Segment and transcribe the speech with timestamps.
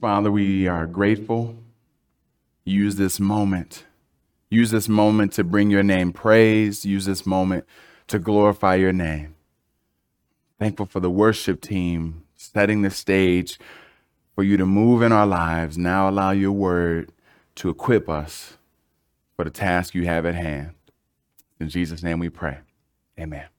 [0.00, 1.56] Father, we are grateful.
[2.64, 3.84] Use this moment.
[4.50, 6.84] Use this moment to bring your name praise.
[6.84, 7.64] Use this moment
[8.08, 9.34] to glorify your name.
[10.58, 13.58] Thankful for the worship team setting the stage
[14.34, 15.78] for you to move in our lives.
[15.78, 17.10] Now allow your word
[17.56, 18.58] to equip us
[19.34, 20.74] for the task you have at hand.
[21.58, 22.58] In Jesus' name we pray.
[23.18, 23.55] Amen.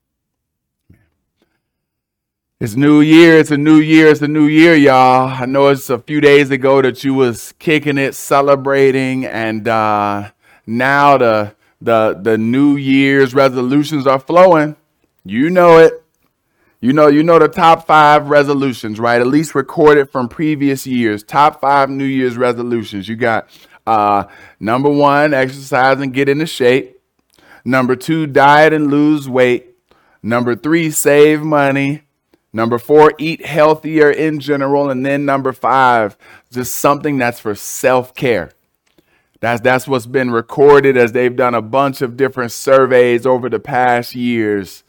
[2.59, 3.37] It's New Year.
[3.37, 4.07] It's a new year.
[4.07, 5.29] It's a new year, y'all.
[5.29, 10.32] I know it's a few days ago that you was kicking it, celebrating, and uh,
[10.65, 14.75] now the the the New Year's resolutions are flowing.
[15.23, 16.04] You know it.
[16.82, 19.21] You know, you know the top five resolutions, right?
[19.21, 21.21] At least recorded from previous years.
[21.21, 23.07] Top five New Year's resolutions.
[23.07, 23.49] You got
[23.85, 24.24] uh,
[24.60, 26.99] number one, exercise and get into shape.
[27.63, 29.75] Number two, diet and lose weight.
[30.24, 32.06] Number three, save money.
[32.58, 34.89] Number four, eat healthier in general.
[34.89, 36.17] And then number five,
[36.52, 38.50] just something that's for self care.
[39.41, 43.59] That's, that's what's been recorded as they've done a bunch of different surveys over the
[43.59, 44.83] past years.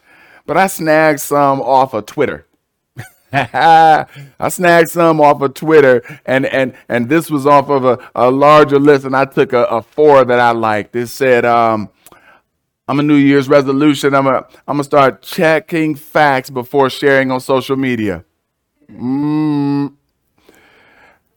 [0.46, 2.46] But I snagged some off of Twitter.
[3.34, 4.06] I
[4.48, 8.78] snagged some off of Twitter, and and and this was off of a, a larger
[8.78, 10.96] list, and I took a, a four that I liked.
[10.96, 11.90] It said, um,
[12.88, 14.14] I'm a New Year's resolution.
[14.14, 18.24] I'm a, I'm gonna start checking facts before sharing on social media.
[18.90, 19.92] Mm.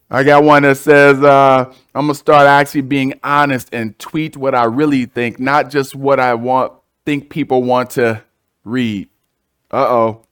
[0.10, 4.56] I got one that says uh, I'm gonna start actually being honest and tweet what
[4.56, 6.72] I really think, not just what I want
[7.06, 8.24] think people want to
[8.64, 9.10] read.
[9.72, 10.26] Uh oh.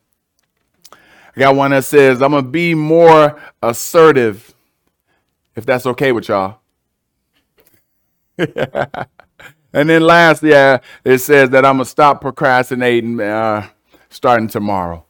[0.94, 4.54] I got one that says I'm gonna be more assertive,
[5.54, 6.60] if that's okay with y'all.
[9.74, 13.68] And then lastly, yeah, it says that I'm gonna stop procrastinating uh,
[14.10, 15.06] starting tomorrow.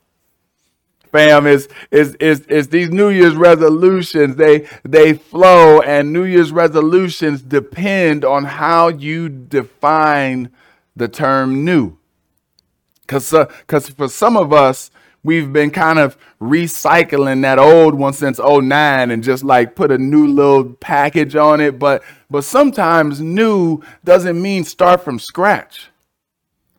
[1.11, 4.35] Fam, is is is these New Year's resolutions?
[4.35, 10.51] They they flow, and New Year's resolutions depend on how you define
[10.95, 11.97] the term new.
[13.01, 13.45] Because uh,
[13.95, 14.91] for some of us,
[15.23, 19.97] we've been kind of recycling that old one since 09 and just like put a
[19.97, 21.79] new little package on it.
[21.79, 25.89] But but sometimes new doesn't mean start from scratch.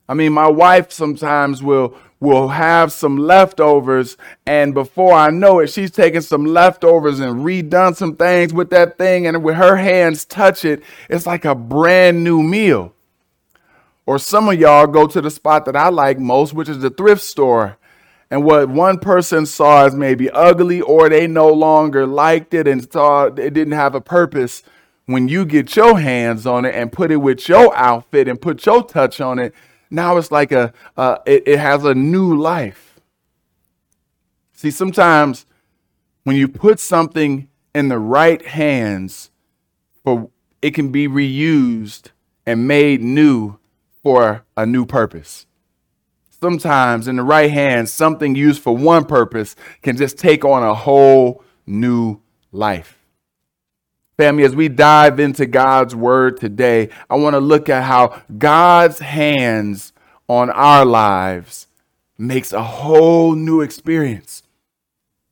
[0.09, 5.69] I mean my wife sometimes will will have some leftovers and before i know it
[5.69, 10.27] she's taken some leftovers and redone some things with that thing and with her hands
[10.27, 12.93] touch it it's like a brand new meal.
[14.11, 16.91] Or some of y'all go to the spot that I like most, which is the
[16.91, 17.78] thrift store
[18.31, 22.89] and what one person saw as maybe ugly or they no longer liked it and
[22.89, 24.63] thought it didn't have a purpose
[25.07, 28.65] when you get your hands on it and put it with your outfit and put
[28.65, 29.55] your touch on it
[29.91, 33.01] now it's like a uh, it, it has a new life.
[34.53, 35.47] See sometimes
[36.23, 39.31] when you put something in the right hands
[40.05, 40.31] for
[40.63, 42.11] it can be reused
[42.47, 43.59] and made new
[44.03, 45.47] for a new purpose
[46.41, 50.75] sometimes in the right hand, something used for one purpose can just take on a
[50.75, 52.21] whole new
[52.53, 52.99] life.
[54.17, 58.99] Family, as we dive into God's word today, I want to look at how God's
[58.99, 59.93] hands
[60.28, 61.67] on our lives
[62.19, 64.43] makes a whole new experience.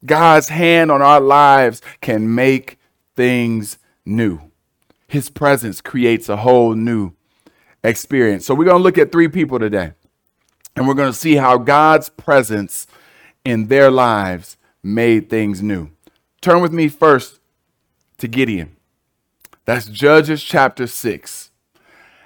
[0.04, 2.78] God's hand on our lives can make
[3.14, 4.40] things new.
[5.06, 7.12] His presence creates a whole new
[7.84, 8.46] experience.
[8.46, 9.92] So, we're going to look at three people today.
[10.78, 12.86] And we're going to see how God's presence
[13.44, 15.90] in their lives made things new.
[16.40, 17.40] Turn with me first
[18.18, 18.76] to Gideon.
[19.64, 21.50] That's Judges chapter 6.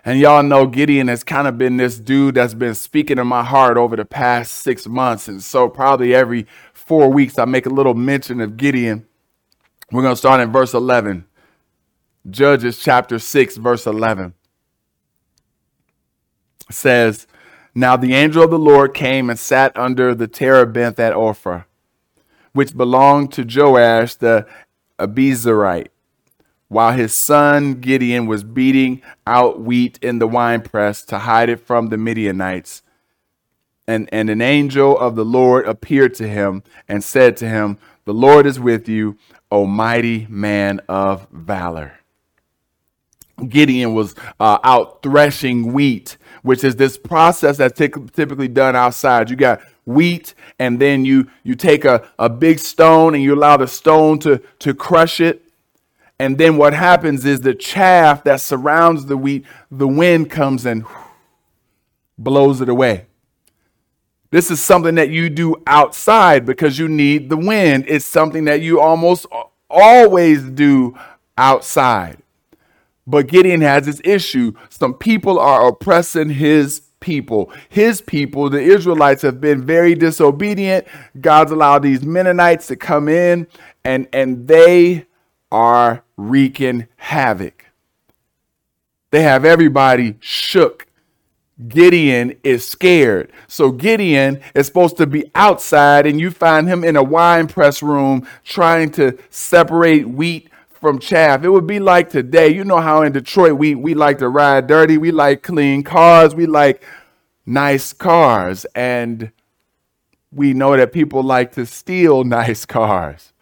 [0.05, 3.43] And y'all know Gideon has kind of been this dude that's been speaking in my
[3.43, 5.29] heart over the past six months.
[5.29, 9.07] And so, probably every four weeks, I make a little mention of Gideon.
[9.91, 11.25] We're going to start in verse 11.
[12.29, 14.35] Judges chapter 6, verse 11
[16.71, 17.27] says,
[17.75, 21.65] now the angel of the Lord came and sat under the terebinth at Ophrah,
[22.53, 24.47] which belonged to Joash the
[24.99, 25.89] Abiezrite,
[26.69, 31.89] while his son Gideon was beating out wheat in the winepress to hide it from
[31.89, 32.83] the Midianites.
[33.87, 38.15] And, and an angel of the Lord appeared to him and said to him, The
[38.15, 39.19] Lord is with you,
[39.51, 42.02] O mighty man of valor.
[43.49, 49.31] Gideon was uh, out threshing wheat which is this process that's t- typically done outside.
[49.31, 53.57] You got wheat, and then you you take a, a big stone and you allow
[53.57, 55.43] the stone to, to crush it.
[56.19, 60.85] And then what happens is the chaff that surrounds the wheat, the wind comes and
[62.19, 63.07] blows it away.
[64.31, 67.85] This is something that you do outside because you need the wind.
[67.89, 69.27] It's something that you almost
[69.69, 70.97] always do
[71.37, 72.19] outside.
[73.07, 74.53] But Gideon has this issue.
[74.69, 77.53] Some people are oppressing his people.
[77.69, 80.87] His people, the Israelites, have been very disobedient.
[81.21, 83.47] God's allowed these Midianites to come in
[83.85, 85.07] and, and they
[85.51, 87.67] are wreaking havoc.
[89.11, 90.87] They have everybody shook.
[91.69, 93.31] Gideon is scared.
[93.47, 97.83] So Gideon is supposed to be outside, and you find him in a wine press
[97.83, 100.49] room trying to separate wheat
[100.83, 101.45] from chaff.
[101.45, 102.49] It would be like today.
[102.49, 106.35] You know how in Detroit we, we like to ride dirty, we like clean cars,
[106.35, 106.83] we like
[107.47, 109.31] nice cars, and
[110.33, 113.33] we know that people like to steal nice cars.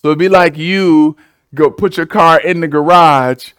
[0.00, 1.16] So it'd be like you
[1.56, 3.50] go put your car in the garage,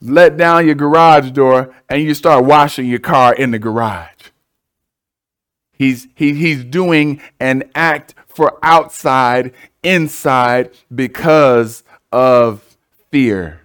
[0.00, 4.30] let down your garage door, and you start washing your car in the garage.
[5.72, 9.52] He's, he, he's doing an act for outside,
[9.82, 11.82] inside, because
[12.12, 12.76] of
[13.10, 13.60] fear.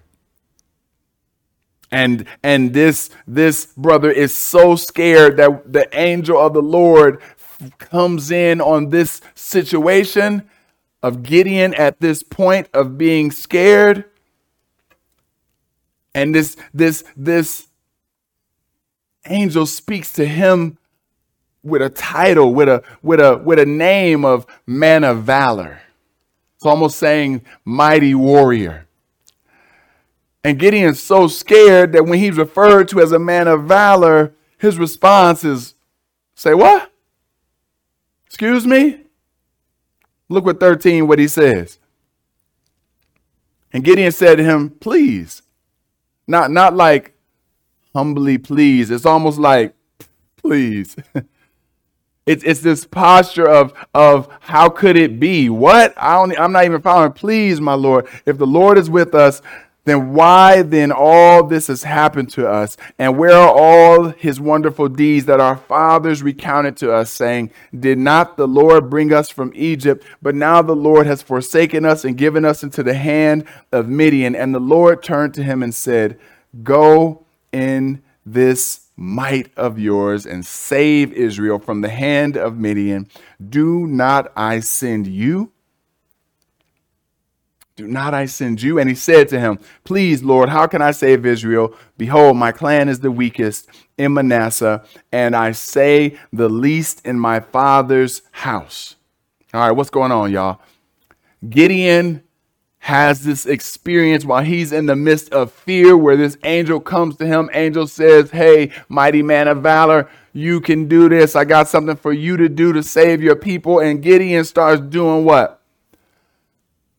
[1.90, 7.20] And, and this, this brother is so scared that the angel of the Lord
[7.78, 10.48] comes in on this situation
[11.02, 14.04] of Gideon at this point of being scared.
[16.14, 17.68] And this, this, this
[19.26, 20.78] angel speaks to him
[21.62, 25.80] with a title, with a, with a, with a name of man of valor.
[26.62, 28.86] It's almost saying mighty warrior.
[30.44, 34.78] And Gideon's so scared that when he's referred to as a man of valor, his
[34.78, 35.74] response is,
[36.36, 36.92] Say what?
[38.26, 39.00] Excuse me?
[40.28, 41.80] Look what 13, what he says.
[43.72, 45.42] And Gideon said to him, Please.
[46.28, 47.16] Not, not like
[47.92, 48.88] humbly please.
[48.92, 49.74] It's almost like,
[50.36, 50.94] Please.
[52.24, 55.48] It's, it's this posture of, of how could it be?
[55.48, 55.92] What?
[55.96, 57.12] I don't, I'm not even following.
[57.12, 59.42] Please, my Lord, if the Lord is with us,
[59.84, 62.76] then why then all this has happened to us?
[62.98, 67.98] And where are all his wonderful deeds that our fathers recounted to us, saying, Did
[67.98, 70.04] not the Lord bring us from Egypt?
[70.20, 74.36] But now the Lord has forsaken us and given us into the hand of Midian.
[74.36, 76.16] And the Lord turned to him and said,
[76.62, 83.08] Go in this might of yours and save Israel from the hand of Midian.
[83.48, 85.52] Do not I send you?
[87.74, 88.78] Do not I send you?
[88.78, 91.74] And he said to him, Please, Lord, how can I save Israel?
[91.96, 97.40] Behold, my clan is the weakest in Manasseh, and I say the least in my
[97.40, 98.96] father's house.
[99.54, 100.60] All right, what's going on, y'all?
[101.48, 102.22] Gideon
[102.82, 107.24] has this experience while he's in the midst of fear where this angel comes to
[107.24, 107.48] him.
[107.52, 111.36] Angel says, Hey, mighty man of valor, you can do this.
[111.36, 113.78] I got something for you to do to save your people.
[113.78, 115.62] And Gideon starts doing what?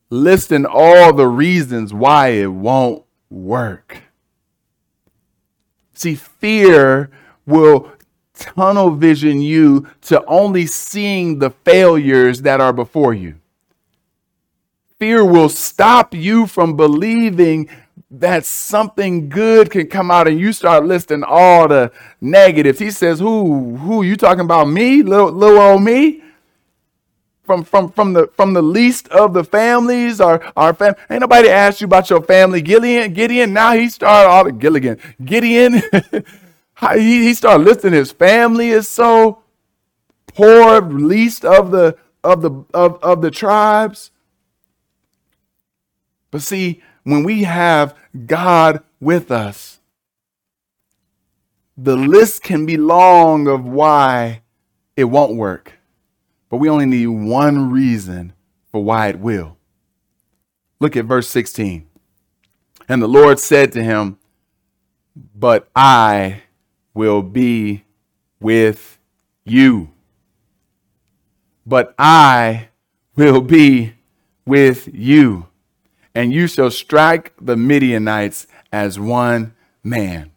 [0.09, 4.03] Listing all the reasons why it won't work.
[5.93, 7.11] See, fear
[7.45, 7.91] will
[8.33, 13.35] tunnel vision you to only seeing the failures that are before you
[15.03, 17.67] fear will stop you from believing
[18.09, 21.91] that something good can come out and you start listing all the
[22.21, 22.79] negatives.
[22.79, 25.03] He says, Who who you talking about me?
[25.03, 26.23] Little little old me?
[27.43, 31.49] From from from the from the least of the families, our our fam ain't nobody
[31.49, 32.61] asked you about your family.
[32.61, 34.99] Gideon, Gideon, now he started all the Gilligan.
[35.25, 35.81] Gideon,
[36.93, 39.43] he, he started listing his family is so
[40.27, 44.11] poor, least of the of the of, of the tribes.
[46.33, 49.79] But see, when we have God with us,
[51.77, 54.41] the list can be long of why
[54.97, 55.73] it won't work.
[56.49, 58.33] But we only need one reason
[58.71, 59.57] for why it will.
[60.79, 61.87] Look at verse 16.
[62.89, 64.17] And the Lord said to him,
[65.35, 66.41] But I
[66.95, 67.83] will be
[68.39, 68.97] with
[69.45, 69.91] you.
[71.63, 72.69] But I
[73.15, 73.93] will be
[74.47, 75.45] with you
[76.15, 79.53] and you shall strike the Midianites as one
[79.83, 80.31] man.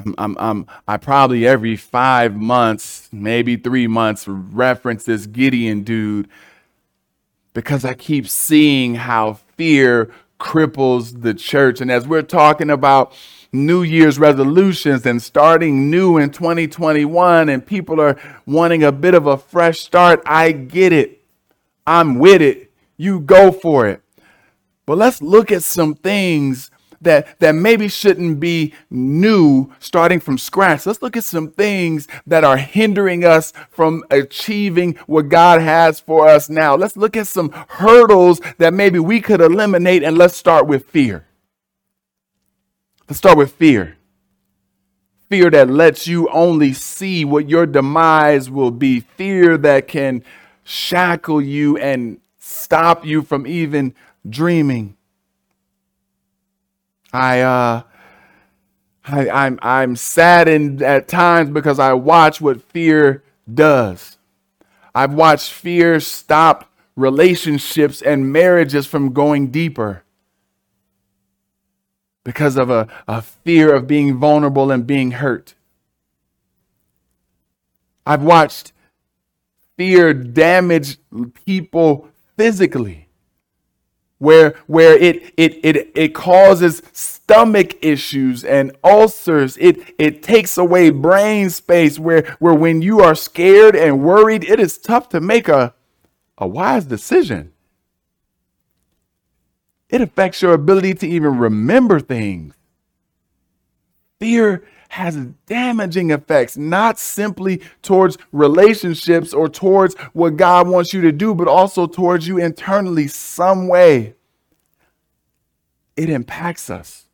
[0.00, 6.28] I'm, I'm, I'm, i probably every five months, maybe three months, reference this Gideon dude
[7.52, 11.80] because I keep seeing how fear cripples the church.
[11.80, 13.12] And as we're talking about
[13.50, 19.26] New Year's resolutions and starting new in 2021, and people are wanting a bit of
[19.26, 21.24] a fresh start, I get it.
[21.84, 22.67] I'm with it
[22.98, 24.02] you go for it.
[24.84, 30.84] But let's look at some things that, that maybe shouldn't be new starting from scratch.
[30.84, 36.28] Let's look at some things that are hindering us from achieving what God has for
[36.28, 36.74] us now.
[36.74, 41.24] Let's look at some hurdles that maybe we could eliminate and let's start with fear.
[43.08, 43.96] Let's start with fear.
[45.28, 49.00] Fear that lets you only see what your demise will be.
[49.00, 50.24] Fear that can
[50.64, 53.94] shackle you and stop you from even
[54.28, 54.96] dreaming.
[57.12, 57.82] I uh
[59.04, 64.18] I, I'm I'm saddened at times because I watch what fear does.
[64.94, 70.02] I've watched fear stop relationships and marriages from going deeper
[72.24, 75.54] because of a, a fear of being vulnerable and being hurt.
[78.04, 78.72] I've watched
[79.76, 80.98] fear damage
[81.46, 82.08] people
[82.38, 83.08] physically
[84.18, 89.56] where where it it it it causes stomach issues and ulcers.
[89.58, 94.60] It it takes away brain space where where when you are scared and worried it
[94.60, 95.74] is tough to make a
[96.36, 97.52] a wise decision.
[99.88, 102.54] It affects your ability to even remember things
[104.20, 111.12] fear has damaging effects, not simply towards relationships or towards what God wants you to
[111.12, 114.14] do, but also towards you internally, some way.
[115.96, 117.06] It impacts us.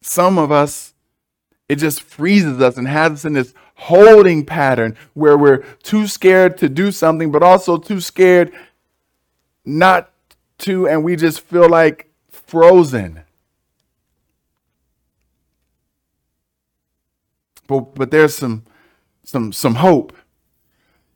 [0.00, 0.94] Some of us,
[1.68, 6.56] it just freezes us and has us in this holding pattern where we're too scared
[6.58, 8.52] to do something, but also too scared
[9.64, 10.10] not
[10.58, 13.22] to, and we just feel like frozen.
[17.68, 18.64] But, but there's some,
[19.22, 20.12] some, some hope.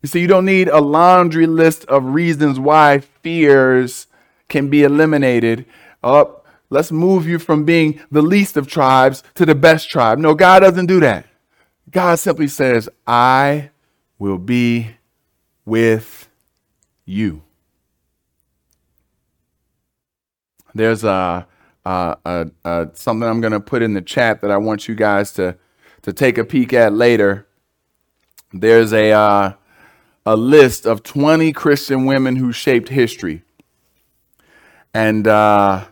[0.03, 4.07] You see, you don't need a laundry list of reasons why fears
[4.49, 5.65] can be eliminated.
[6.05, 10.19] Up, let's move you from being the least of tribes to the best tribe.
[10.19, 11.27] No, God doesn't do that.
[11.91, 13.71] God simply says, I
[14.19, 14.97] will be
[15.65, 16.29] with
[17.05, 17.43] you.
[20.75, 21.47] There's a,
[21.85, 24.95] a, a, a something I'm going to put in the chat that I want you
[24.95, 25.57] guys to
[26.03, 27.47] to take a peek at later,
[28.53, 29.53] there's a, uh,
[30.27, 33.43] a list of 20 Christian women who shaped history.
[34.93, 35.87] And uh,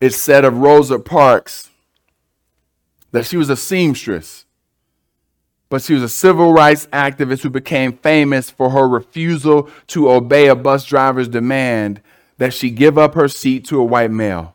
[0.00, 1.70] it said of Rosa Parks
[3.12, 4.44] that she was a seamstress,
[5.68, 10.48] but she was a civil rights activist who became famous for her refusal to obey
[10.48, 12.02] a bus driver's demand
[12.38, 14.54] that she give up her seat to a white male.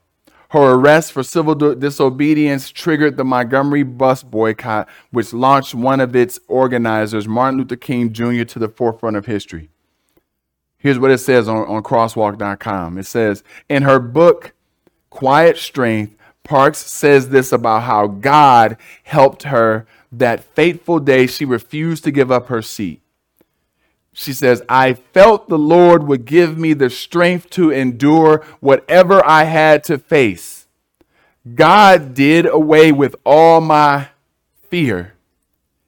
[0.56, 6.40] Her arrest for civil disobedience triggered the Montgomery bus boycott, which launched one of its
[6.48, 9.68] organizers, Martin Luther King Jr., to the forefront of history.
[10.78, 14.54] Here's what it says on, on crosswalk.com it says, In her book,
[15.10, 22.06] Quiet Strength, Parks says this about how God helped her that fateful day she refused
[22.06, 23.02] to give up her seat
[24.18, 29.44] she says, I felt the Lord would give me the strength to endure whatever I
[29.44, 30.68] had to face.
[31.54, 34.08] God did away with all my
[34.70, 35.16] fear.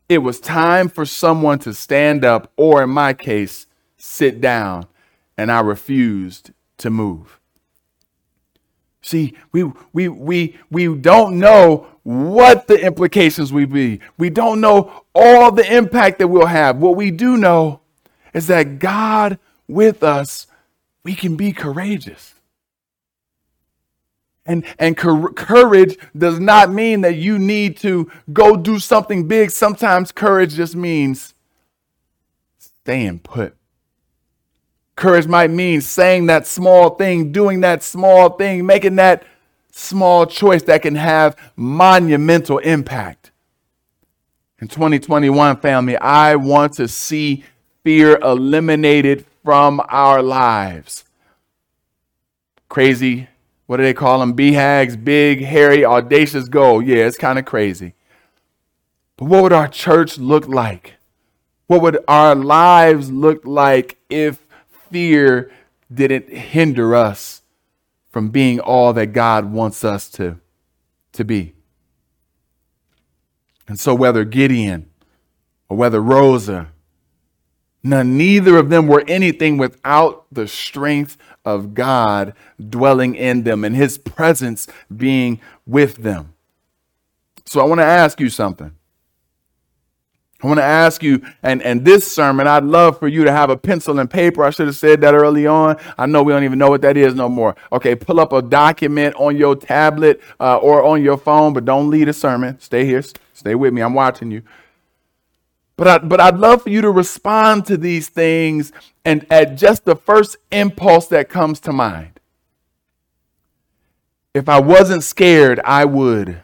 [0.10, 3.65] It was time for someone to stand up, or in my case,
[3.96, 4.88] sit down,
[5.38, 7.39] and I refused to move.
[9.01, 14.01] See, we, we, we, we don't know what the implications will be.
[14.17, 16.75] We don't know all the impact that we'll have.
[16.75, 17.79] What we do know
[18.38, 20.46] is that God with us,
[21.03, 22.36] we can be courageous.
[24.46, 29.50] And, and courage does not mean that you need to go do something big.
[29.50, 31.34] Sometimes courage just means
[32.60, 33.56] staying put.
[34.96, 39.24] Courage might mean saying that small thing, doing that small thing, making that
[39.72, 43.32] small choice that can have monumental impact.
[44.60, 47.44] In 2021, family, I want to see
[47.88, 51.06] fear eliminated from our lives.
[52.67, 53.29] Crazy,
[53.65, 54.36] what do they call them?
[54.36, 56.82] BHAGs, big, hairy, audacious goal.
[56.82, 57.94] Yeah, it's kind of crazy.
[59.15, 60.96] But what would our church look like?
[61.67, 64.46] What would our lives look like if
[64.91, 65.50] fear
[65.89, 67.41] didn't hinder us
[68.10, 70.41] from being all that God wants us to,
[71.13, 71.53] to be?
[73.65, 74.89] And so, whether Gideon
[75.70, 76.74] or whether Rosa
[77.84, 82.34] None, neither of them were anything without the strength of God
[82.69, 86.34] dwelling in them and his presence being with them.
[87.46, 88.72] So I want to ask you something.
[90.43, 93.50] I want to ask you, and, and this sermon, I'd love for you to have
[93.50, 94.43] a pencil and paper.
[94.43, 95.77] I should have said that early on.
[95.98, 97.55] I know we don't even know what that is no more.
[97.72, 101.89] Okay, pull up a document on your tablet uh, or on your phone, but don't
[101.89, 102.60] lead a sermon.
[102.60, 103.01] Stay here.
[103.34, 103.81] Stay with me.
[103.81, 104.43] I'm watching you.
[105.77, 108.72] But, I, but I'd love for you to respond to these things
[109.05, 112.19] and at just the first impulse that comes to mind.
[114.34, 116.41] If I wasn't scared, I would.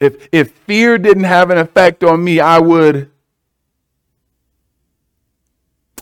[0.00, 3.10] If, if fear didn't have an effect on me, I would.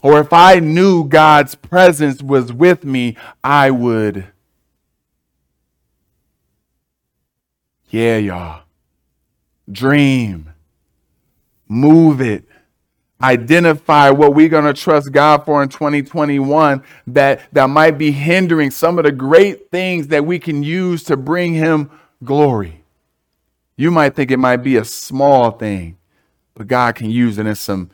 [0.01, 4.27] Or if I knew God's presence was with me, I would.
[7.89, 8.61] Yeah, y'all.
[9.71, 10.53] Dream.
[11.67, 12.45] Move it.
[13.21, 18.71] Identify what we're going to trust God for in 2021 that, that might be hindering
[18.71, 21.91] some of the great things that we can use to bring Him
[22.23, 22.83] glory.
[23.75, 25.97] You might think it might be a small thing,
[26.53, 27.89] but God can use it in some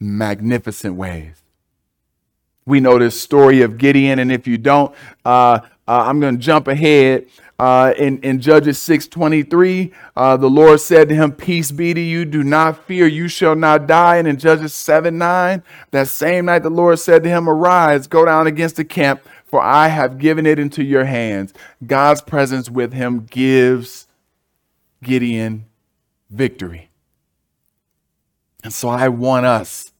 [0.00, 1.42] magnificent ways.
[2.64, 4.94] We know this story of Gideon, and if you don't,
[5.24, 7.26] uh, uh, I'm going to jump ahead.
[7.58, 12.24] Uh, in, in Judges 6.23, uh, the Lord said to him, Peace be to you,
[12.24, 14.16] do not fear, you shall not die.
[14.16, 18.46] And in Judges 7.9, that same night the Lord said to him, Arise, go down
[18.46, 21.52] against the camp, for I have given it into your hands.
[21.84, 24.06] God's presence with him gives
[25.02, 25.66] Gideon
[26.30, 26.90] victory.
[28.62, 29.92] And so I want us,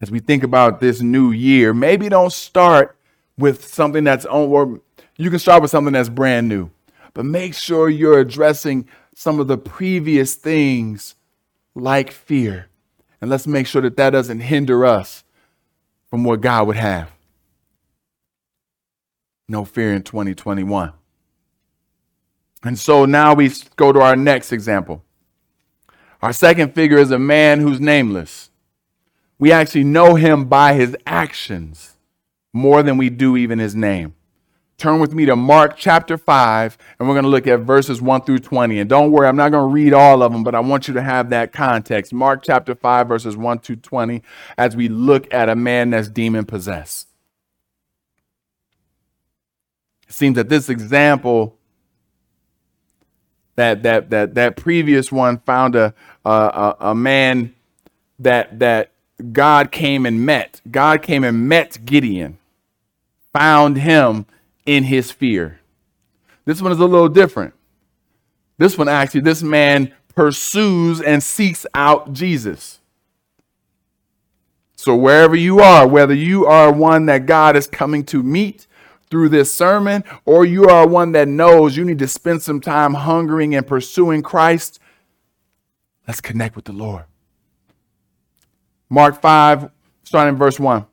[0.00, 2.96] as we think about this new year, maybe don't start
[3.36, 4.80] with something that's on, or
[5.16, 6.70] you can start with something that's brand new,
[7.14, 11.14] but make sure you're addressing some of the previous things
[11.74, 12.68] like fear.
[13.20, 15.24] And let's make sure that that doesn't hinder us
[16.08, 17.10] from what God would have.
[19.48, 20.92] No fear in 2021.
[22.62, 25.04] And so now we go to our next example.
[26.20, 28.50] Our second figure is a man who's nameless.
[29.38, 31.96] We actually know him by his actions
[32.52, 34.14] more than we do even his name.
[34.78, 38.22] Turn with me to Mark chapter 5, and we're going to look at verses 1
[38.22, 38.78] through 20.
[38.78, 40.94] And don't worry, I'm not going to read all of them, but I want you
[40.94, 42.12] to have that context.
[42.12, 44.22] Mark chapter 5, verses 1 through 20,
[44.56, 47.08] as we look at a man that's demon possessed.
[50.06, 51.56] It seems that this example
[53.56, 55.92] that that that that previous one found a
[56.24, 57.52] a, a man
[58.20, 58.92] that that
[59.32, 60.60] God came and met.
[60.70, 62.38] God came and met Gideon,
[63.32, 64.24] found him
[64.68, 65.60] in his fear.
[66.44, 67.54] This one is a little different.
[68.58, 72.78] This one actually, this man pursues and seeks out Jesus.
[74.76, 78.66] So wherever you are, whether you are one that God is coming to meet
[79.08, 82.92] through this sermon, or you are one that knows you need to spend some time
[82.92, 84.78] hungering and pursuing Christ,
[86.06, 87.04] let's connect with the Lord.
[88.90, 89.70] Mark 5,
[90.04, 90.84] starting in verse 1.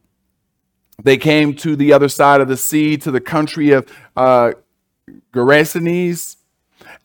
[1.04, 4.54] They came to the other side of the sea, to the country of uh,
[5.34, 6.38] Gerasenes.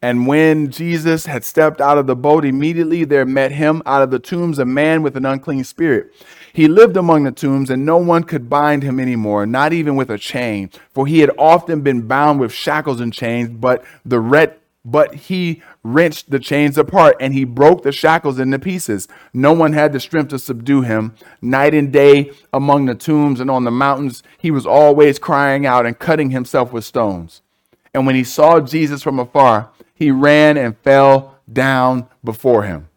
[0.03, 4.11] And when Jesus had stepped out of the boat, immediately there met him out of
[4.11, 6.13] the tombs a man with an unclean spirit.
[6.53, 10.11] He lived among the tombs, and no one could bind him anymore, not even with
[10.11, 14.61] a chain, for he had often been bound with shackles and chains, but the ret-
[14.85, 19.09] but he wrenched the chains apart and he broke the shackles into pieces.
[19.33, 21.15] No one had the strength to subdue him.
[21.41, 25.87] Night and day among the tombs and on the mountains, he was always crying out
[25.87, 27.43] and cutting himself with stones.
[27.95, 32.89] And when he saw Jesus from afar, he ran and fell down before him.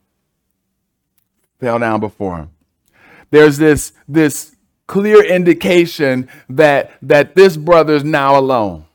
[1.59, 2.49] Fell down before him
[3.33, 8.85] there's this, this clear indication that, that this brother is now alone.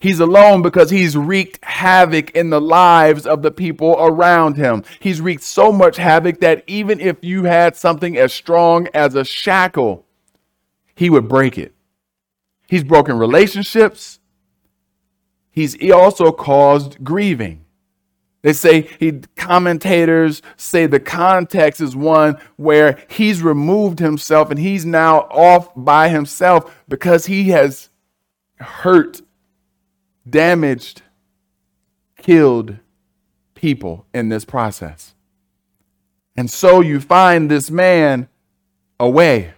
[0.00, 4.84] He's alone because he's wreaked havoc in the lives of the people around him.
[5.00, 9.24] He's wreaked so much havoc that even if you had something as strong as a
[9.24, 10.06] shackle,
[10.94, 11.74] he would break it.
[12.68, 14.18] He's broken relationships.
[15.50, 17.64] He's also caused grieving.
[18.42, 24.84] They say he commentators say the context is one where he's removed himself and he's
[24.84, 27.88] now off by himself because he has
[28.56, 29.20] hurt,
[30.28, 31.02] damaged,
[32.16, 32.76] killed
[33.54, 35.14] people in this process.
[36.36, 38.28] And so you find this man
[38.98, 39.54] away.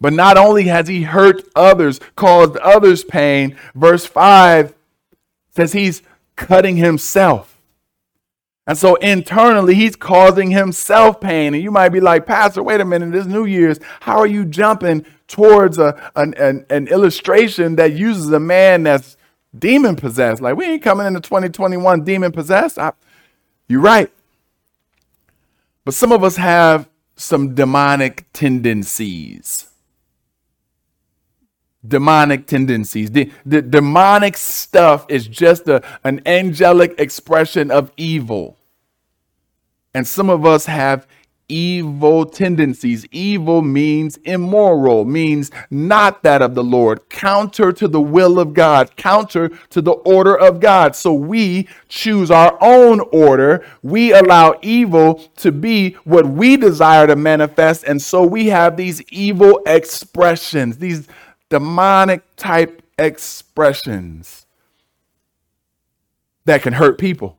[0.00, 4.74] But not only has he hurt others, caused others pain, verse 5
[5.50, 6.02] says he's
[6.36, 7.54] cutting himself.
[8.66, 11.54] And so internally, he's causing himself pain.
[11.54, 14.44] And you might be like, Pastor, wait a minute, this New Year's, how are you
[14.46, 19.16] jumping towards a, an, an, an illustration that uses a man that's
[19.58, 20.40] demon possessed?
[20.42, 22.78] Like, we ain't coming into 2021 demon possessed.
[22.78, 22.92] I,
[23.68, 24.10] You're right.
[25.84, 29.68] But some of us have some demonic tendencies.
[31.86, 33.10] Demonic tendencies.
[33.10, 38.56] The, the demonic stuff is just a, an angelic expression of evil.
[39.92, 41.06] And some of us have
[41.48, 43.06] evil tendencies.
[43.10, 48.96] Evil means immoral, means not that of the Lord, counter to the will of God,
[48.96, 50.96] counter to the order of God.
[50.96, 53.64] So we choose our own order.
[53.82, 57.84] We allow evil to be what we desire to manifest.
[57.84, 61.08] And so we have these evil expressions, these
[61.50, 64.46] demonic type expressions
[66.46, 67.38] that can hurt people,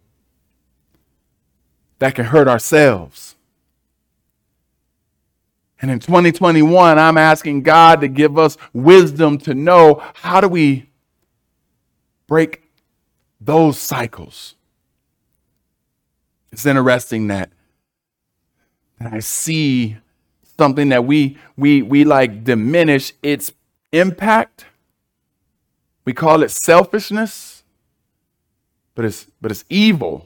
[1.99, 3.34] that can hurt ourselves
[5.85, 10.89] and in 2021, I'm asking God to give us wisdom to know how do we
[12.25, 12.63] break
[13.39, 14.55] those cycles.
[16.51, 17.51] It's interesting that,
[18.99, 19.97] that I see
[20.57, 23.51] something that we we we like diminish its
[23.91, 24.65] impact.
[26.03, 27.63] We call it selfishness,
[28.95, 30.25] but it's but it's evil.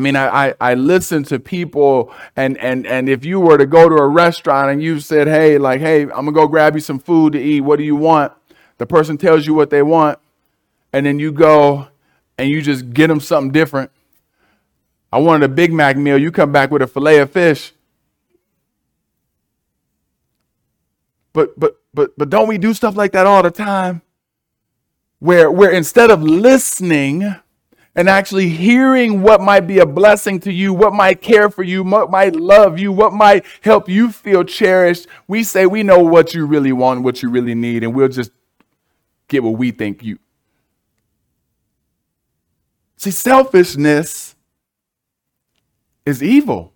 [0.00, 3.66] I mean, I, I, I, listen to people, and, and, and if you were to
[3.66, 6.74] go to a restaurant and you said, hey, like, hey, I'm going to go grab
[6.74, 7.60] you some food to eat.
[7.60, 8.32] What do you want?
[8.78, 10.18] The person tells you what they want,
[10.94, 11.88] and then you go
[12.38, 13.90] and you just get them something different.
[15.12, 16.16] I wanted a Big Mac meal.
[16.16, 17.74] You come back with a filet of fish.
[21.34, 24.00] But, but, but, but don't we do stuff like that all the time?
[25.18, 27.34] Where, where instead of listening,
[28.00, 31.84] and actually hearing what might be a blessing to you, what might care for you,
[31.84, 36.32] what might love you, what might help you feel cherished, we say we know what
[36.32, 38.30] you really want, what you really need, and we'll just
[39.28, 40.18] get what we think you.
[42.96, 44.34] See, selfishness
[46.06, 46.72] is evil.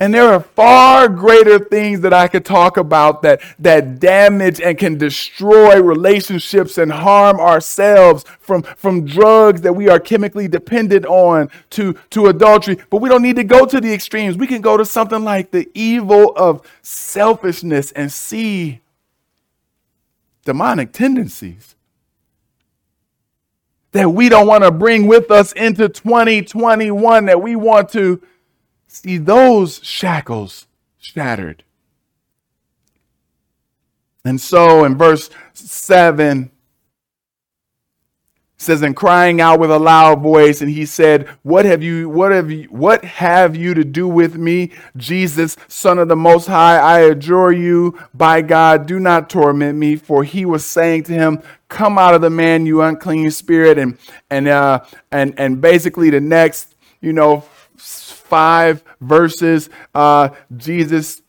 [0.00, 4.78] And there are far greater things that I could talk about that, that damage and
[4.78, 11.50] can destroy relationships and harm ourselves from, from drugs that we are chemically dependent on
[11.70, 12.78] to, to adultery.
[12.88, 14.38] But we don't need to go to the extremes.
[14.38, 18.80] We can go to something like the evil of selfishness and see
[20.46, 21.76] demonic tendencies
[23.92, 28.22] that we don't want to bring with us into 2021, that we want to
[28.90, 30.66] see those shackles
[30.98, 31.62] shattered.
[34.24, 36.50] And so in verse 7,
[38.60, 42.30] says and crying out with a loud voice and he said what have you what
[42.30, 46.76] have you what have you to do with me jesus son of the most high?
[46.76, 49.96] I adjure you by god do not torment me.
[49.96, 53.78] For he was saying to him come out of the man you unclean spirit.
[53.78, 53.96] And
[54.28, 57.44] and uh and and basically the next you know
[58.30, 61.20] five verses, uh, Jesus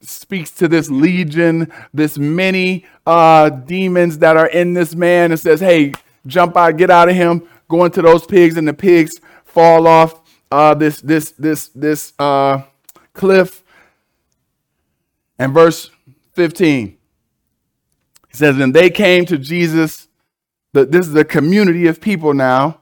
[0.00, 5.60] speaks to this legion, this many uh, demons that are in this man, and says,
[5.60, 5.92] Hey,
[6.26, 10.20] jump out, get out of him, go into those pigs, and the pigs fall off
[10.52, 12.62] uh, this this this this uh,
[13.14, 13.64] cliff.
[15.38, 15.90] And verse
[16.34, 16.98] 15.
[18.28, 20.08] He says, And they came to Jesus.
[20.72, 22.79] The, this is a community of people now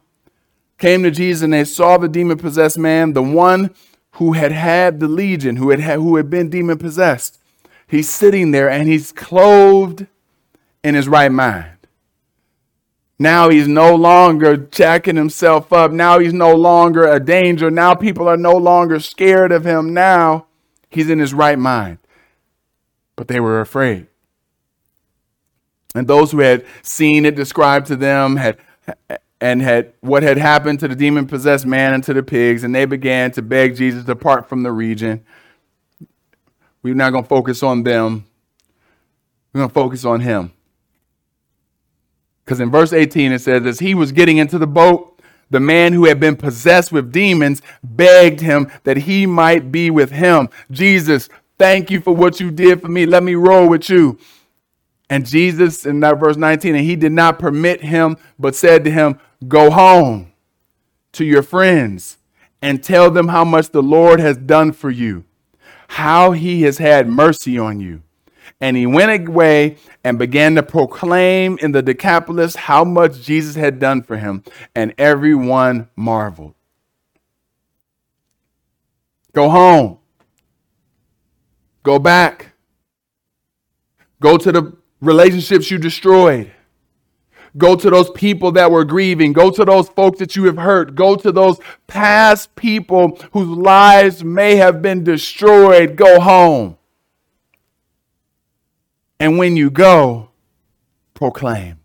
[0.79, 3.75] came to Jesus and they saw the demon possessed man, the one
[4.13, 7.39] who had had the legion, who had, who had been demon possessed.
[7.87, 10.07] He's sitting there and he's clothed
[10.83, 11.71] in his right mind.
[13.19, 15.91] Now he's no longer jacking himself up.
[15.91, 17.71] Now he's no longer a danger.
[17.71, 19.93] Now people are no longer scared of him.
[19.93, 20.47] Now
[20.89, 21.99] he's in his right mind.
[23.17, 24.07] But they were afraid.
[25.95, 28.59] And those who had seen it described to them had
[29.41, 32.75] and had what had happened to the demon possessed man and to the pigs, and
[32.75, 35.25] they began to beg Jesus to depart from the region.
[36.83, 38.25] We're not going to focus on them.
[39.53, 40.53] We're going to focus on him.
[42.45, 45.21] Because in verse 18 it says, As he was getting into the boat,
[45.51, 50.11] the man who had been possessed with demons begged him that he might be with
[50.11, 50.49] him.
[50.71, 53.07] Jesus, thank you for what you did for me.
[53.07, 54.19] Let me roll with you.
[55.11, 58.91] And Jesus, in that verse 19, and he did not permit him, but said to
[58.91, 60.33] him, Go home
[61.13, 62.19] to your friends
[62.61, 65.25] and tell them how much the Lord has done for you,
[65.89, 68.03] how he has had mercy on you.
[68.61, 73.79] And he went away and began to proclaim in the Decapolis how much Jesus had
[73.79, 74.43] done for him,
[74.75, 76.55] and everyone marveled.
[79.33, 79.99] Go home.
[81.85, 82.53] Go back.
[84.21, 86.53] Go to the relationships you destroyed.
[87.57, 89.33] Go to those people that were grieving.
[89.33, 90.95] Go to those folks that you have hurt.
[90.95, 95.97] Go to those past people whose lives may have been destroyed.
[95.97, 96.77] Go home.
[99.21, 100.31] And when you go,
[101.15, 101.81] proclaim.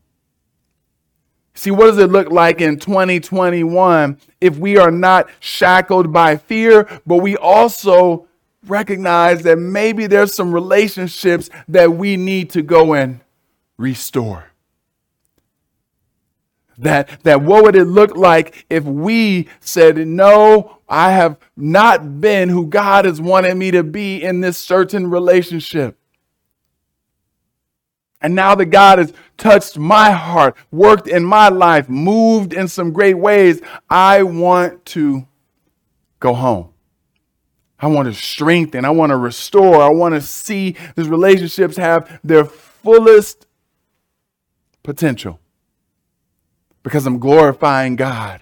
[1.55, 6.87] See, what does it look like in 2021 if we are not shackled by fear,
[7.05, 8.27] but we also
[8.67, 13.21] recognize that maybe there's some relationships that we need to go and
[13.77, 14.52] restore?
[16.77, 22.49] That, that what would it look like if we said, No, I have not been
[22.49, 25.97] who God has wanted me to be in this certain relationship?
[28.21, 32.93] And now that God has touched my heart, worked in my life, moved in some
[32.93, 35.27] great ways, I want to
[36.21, 36.69] go home.
[37.77, 38.85] I want to strengthen.
[38.85, 39.83] I want to restore.
[39.83, 43.45] I want to see these relationships have their fullest
[44.83, 45.39] potential
[46.83, 48.41] because I'm glorifying God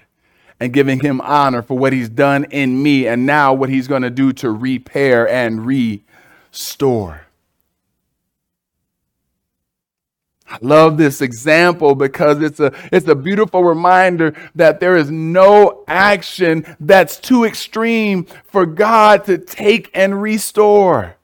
[0.59, 4.01] and giving Him honor for what He's done in me and now what He's going
[4.01, 7.27] to do to repair and restore.
[10.51, 15.85] I love this example because it's a, it's a beautiful reminder that there is no
[15.87, 21.15] action that's too extreme for God to take and restore.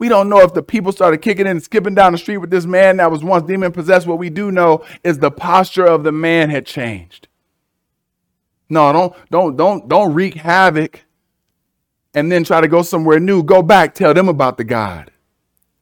[0.00, 2.48] We don't know if the people started kicking in and skipping down the street with
[2.48, 4.06] this man that was once demon possessed.
[4.06, 7.28] What we do know is the posture of the man had changed.
[8.70, 11.04] No, don't, don't, don't, don't wreak havoc
[12.14, 13.42] and then try to go somewhere new.
[13.42, 15.10] Go back, tell them about the God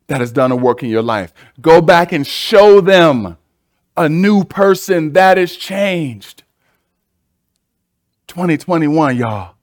[0.08, 1.32] that has done a work in your life.
[1.60, 3.36] Go back and show them
[3.96, 6.42] a new person that is changed.
[8.26, 9.54] 2021, y'all.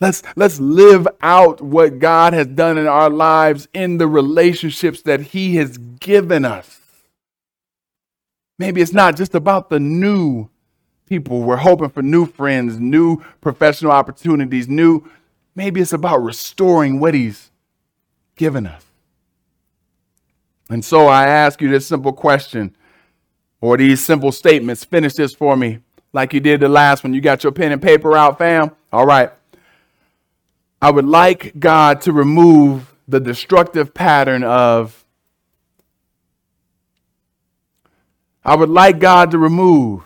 [0.00, 5.20] Let's, let's live out what God has done in our lives in the relationships that
[5.20, 6.80] He has given us.
[8.58, 10.48] Maybe it's not just about the new
[11.06, 11.42] people.
[11.42, 15.08] We're hoping for new friends, new professional opportunities, new.
[15.54, 17.50] Maybe it's about restoring what He's
[18.36, 18.84] given us.
[20.70, 22.76] And so I ask you this simple question
[23.60, 24.84] or these simple statements.
[24.84, 25.80] Finish this for me
[26.12, 27.14] like you did the last one.
[27.14, 28.70] You got your pen and paper out, fam?
[28.92, 29.30] All right.
[30.84, 35.06] I would like God to remove the destructive pattern of.
[38.44, 40.02] I would like God to remove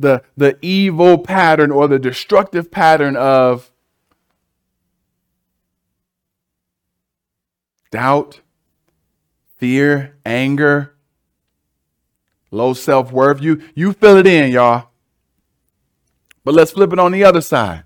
[0.00, 3.70] the, the evil pattern or the destructive pattern of
[7.92, 8.40] doubt,
[9.58, 10.96] fear, anger,
[12.50, 13.40] low self worth.
[13.40, 14.88] You, you fill it in, y'all.
[16.42, 17.84] But let's flip it on the other side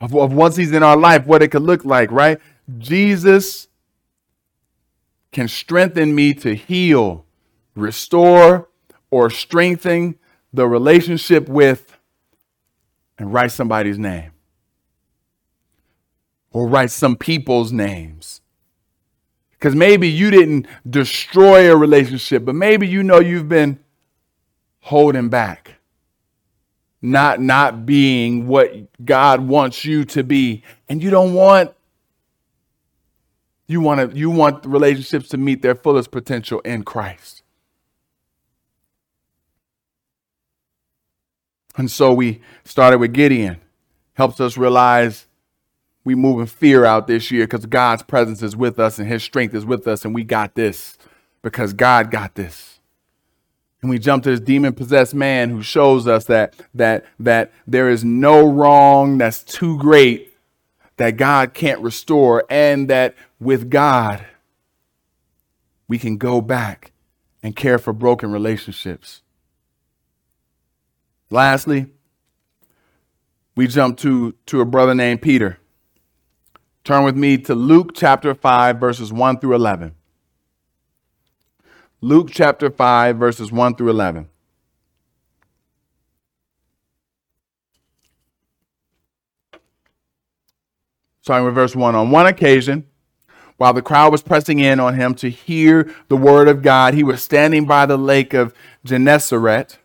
[0.00, 2.38] of, of once he's in our life, what it could look like, right?
[2.78, 3.68] Jesus
[5.32, 7.24] can strengthen me to heal,
[7.74, 8.68] restore,
[9.10, 10.18] or strengthen
[10.52, 11.98] the relationship with
[13.18, 14.32] and write somebody's name
[16.50, 18.40] or write some people's names
[19.52, 23.78] because maybe you didn't destroy a relationship, but maybe you know you've been
[24.80, 25.75] holding back.
[27.06, 30.64] Not not being what God wants you to be.
[30.88, 31.72] And you don't want
[33.68, 37.44] you want to you want relationships to meet their fullest potential in Christ.
[41.76, 43.58] And so we started with Gideon.
[44.14, 45.28] Helps us realize
[46.02, 49.54] we moving fear out this year because God's presence is with us and his strength
[49.54, 50.98] is with us and we got this
[51.40, 52.75] because God got this.
[53.82, 57.88] And we jump to this demon possessed man who shows us that that that there
[57.88, 60.34] is no wrong that's too great
[60.96, 64.24] that God can't restore and that with God
[65.88, 66.92] we can go back
[67.42, 69.22] and care for broken relationships.
[71.30, 71.86] Lastly,
[73.54, 75.58] we jump to to a brother named Peter.
[76.84, 79.96] Turn with me to Luke chapter 5, verses 1 through 11.
[82.00, 84.28] Luke chapter 5, verses 1 through 11.
[91.22, 91.94] Starting with verse 1.
[91.94, 92.86] On one occasion,
[93.56, 97.02] while the crowd was pressing in on him to hear the word of God, he
[97.02, 98.54] was standing by the lake of
[98.84, 99.78] Gennesaret,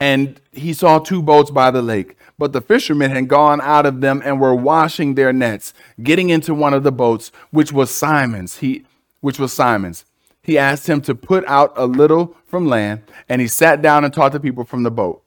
[0.00, 4.00] and he saw two boats by the lake but the fishermen had gone out of
[4.00, 8.56] them and were washing their nets, getting into one of the boats, which was Simon's.
[8.56, 8.86] He,
[9.20, 10.06] which was Simon's.
[10.42, 14.12] He asked him to put out a little from land, and he sat down and
[14.12, 15.22] taught the people from the boat.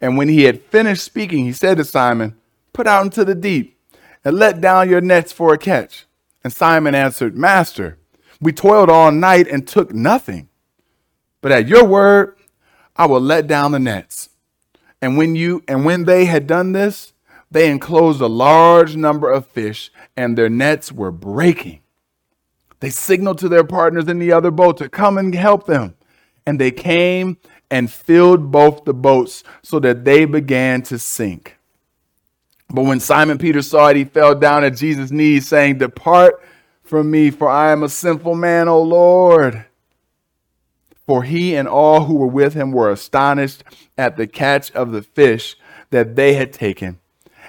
[0.00, 2.36] And when he had finished speaking, he said to Simon,
[2.72, 3.78] Put out into the deep
[4.24, 6.06] and let down your nets for a catch.
[6.44, 7.98] And Simon answered, Master,
[8.40, 10.48] we toiled all night and took nothing.
[11.40, 12.36] But at your word,
[12.96, 14.30] I will let down the nets.
[15.00, 17.12] And when you and when they had done this,
[17.50, 21.81] they enclosed a large number of fish, and their nets were breaking.
[22.82, 25.94] They signaled to their partners in the other boat to come and help them.
[26.44, 27.36] And they came
[27.70, 31.58] and filled both the boats so that they began to sink.
[32.68, 36.42] But when Simon Peter saw it, he fell down at Jesus' knees, saying, Depart
[36.82, 39.64] from me, for I am a sinful man, O Lord.
[41.06, 43.62] For he and all who were with him were astonished
[43.96, 45.54] at the catch of the fish
[45.90, 46.98] that they had taken.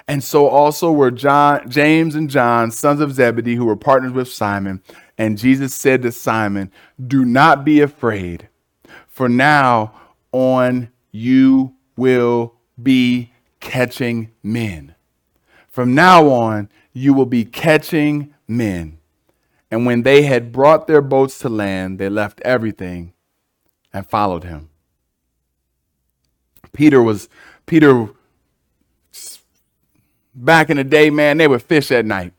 [0.06, 4.28] And so also were John, James and John, sons of Zebedee, who were partners with
[4.28, 4.82] Simon.
[5.16, 6.72] And Jesus said to Simon,
[7.04, 8.48] Do not be afraid,
[9.06, 9.94] for now
[10.32, 14.94] on you will be catching men.
[15.68, 18.98] From now on, you will be catching men.
[19.70, 23.12] And when they had brought their boats to land, they left everything
[23.92, 24.70] and followed him.
[26.72, 27.28] Peter was,
[27.66, 28.08] Peter,
[30.34, 32.32] back in the day, man, they would fish at night.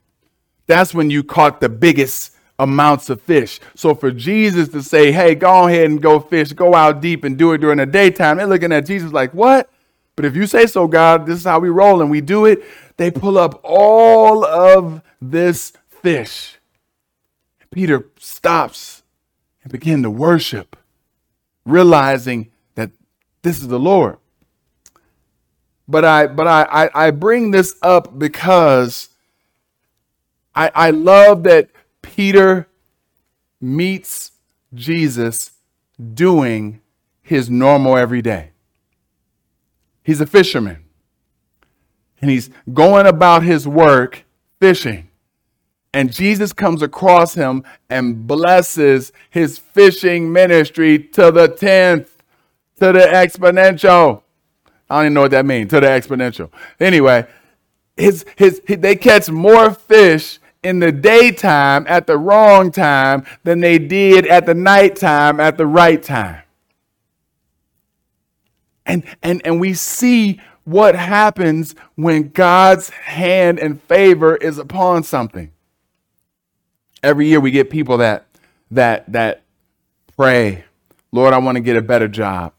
[0.67, 3.59] That's when you caught the biggest amounts of fish.
[3.75, 7.37] So for Jesus to say, hey, go ahead and go fish, go out deep and
[7.37, 9.69] do it during the daytime, they're looking at Jesus like, what?
[10.15, 12.63] But if you say so, God, this is how we roll and we do it,
[12.97, 16.57] they pull up all of this fish.
[17.71, 19.03] Peter stops
[19.63, 20.77] and begin to worship
[21.65, 22.91] realizing that
[23.41, 24.17] this is the Lord.
[25.87, 29.09] But I but I, I, I bring this up because
[30.55, 31.69] I, I love that
[32.15, 32.67] Peter
[33.59, 34.31] meets
[34.73, 35.51] Jesus
[36.13, 36.81] doing
[37.21, 38.51] his normal every day.
[40.03, 40.83] He's a fisherman.
[42.21, 44.23] And he's going about his work
[44.59, 45.09] fishing
[45.95, 52.07] and Jesus comes across him and blesses his fishing ministry to the 10th,
[52.81, 54.21] to the exponential.
[54.89, 56.51] I don't even know what that means, to the exponential.
[56.81, 57.25] Anyway,
[57.95, 63.77] his, his, they catch more fish in the daytime at the wrong time than they
[63.77, 66.41] did at the nighttime at the right time.
[68.85, 75.51] And, and, and we see what happens when God's hand and favor is upon something.
[77.03, 78.25] Every year we get people that
[78.71, 79.43] that that
[80.17, 80.65] pray,
[81.11, 82.53] Lord, I want to get a better job.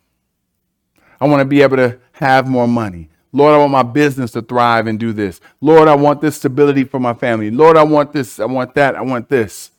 [1.21, 3.09] I want to be able to have more money.
[3.37, 5.43] Lord, I want my business to thrive and do this.
[5.61, 7.51] Lord, I want this stability for my family.
[7.51, 9.73] Lord, I want this, I want that, I want this.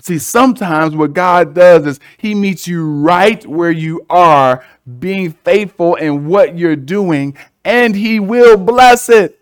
[0.00, 4.64] See, sometimes what God does is He meets you right where you are,
[4.98, 9.38] being faithful in what you're doing, and He will bless it.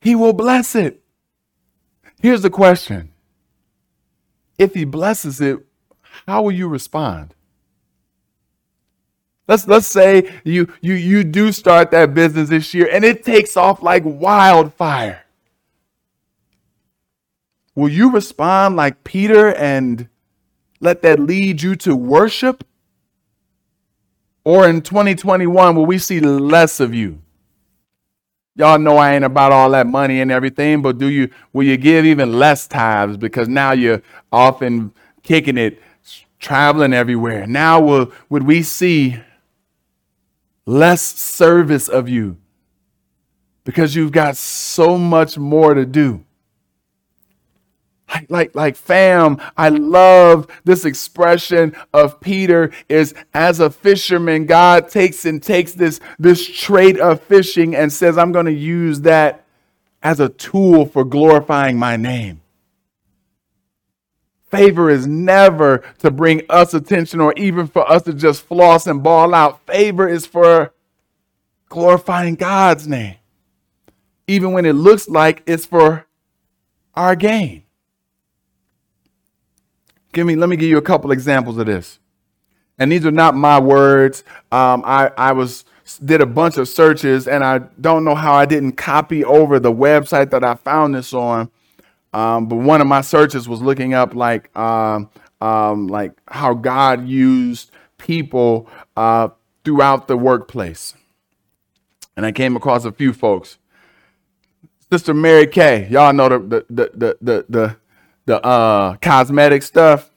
[0.00, 1.02] He will bless it.
[2.22, 3.10] Here's the question
[4.56, 5.58] If He blesses it,
[6.26, 7.33] how will you respond?
[9.46, 13.56] Let's let's say you you you do start that business this year and it takes
[13.56, 15.24] off like wildfire.
[17.74, 20.08] Will you respond like Peter and
[20.80, 22.64] let that lead you to worship?
[24.44, 27.20] Or in 2021 will we see less of you?
[28.56, 31.76] Y'all know I ain't about all that money and everything, but do you will you
[31.76, 35.82] give even less tithes because now you're often kicking it,
[36.38, 37.46] traveling everywhere.
[37.46, 39.20] Now will would we see
[40.66, 42.36] less service of you
[43.64, 46.24] because you've got so much more to do?
[48.08, 54.88] Like, like, like, fam, I love this expression of Peter is as a fisherman, God
[54.88, 59.44] takes and takes this, this trait of fishing and says, I'm going to use that
[60.02, 62.42] as a tool for glorifying my name.
[64.54, 69.02] Favor is never to bring us attention or even for us to just floss and
[69.02, 69.66] ball out.
[69.66, 70.72] Favor is for
[71.68, 73.16] glorifying God's name,
[74.28, 76.06] even when it looks like it's for
[76.94, 77.64] our gain.
[80.12, 81.98] Give me, let me give you a couple examples of this.
[82.78, 84.22] And these are not my words.
[84.52, 85.64] Um, I, I was
[86.04, 89.72] did a bunch of searches, and I don't know how I didn't copy over the
[89.72, 91.50] website that I found this on.
[92.14, 97.08] Um, but one of my searches was looking up like um, um, like how God
[97.08, 99.28] used people uh,
[99.64, 100.94] throughout the workplace,
[102.16, 103.58] and I came across a few folks.
[104.92, 107.76] Sister Mary Kay, y'all know the the the the the, the
[108.26, 110.12] the uh, cosmetic stuff.